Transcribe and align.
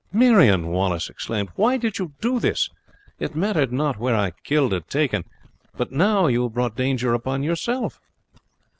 "Marion," 0.11 0.69
Wallace 0.69 1.11
exclaimed, 1.11 1.49
"why 1.53 1.77
did 1.77 1.99
you 1.99 2.13
do 2.21 2.39
this? 2.39 2.71
It 3.19 3.35
mattered 3.35 3.71
not 3.71 3.99
were 3.99 4.15
I 4.15 4.31
killed 4.43 4.73
or 4.73 4.79
taken; 4.79 5.25
but 5.77 5.91
now 5.91 6.25
you 6.25 6.41
have 6.41 6.53
brought 6.55 6.75
danger 6.75 7.13
upon 7.13 7.43
yourself." 7.43 7.99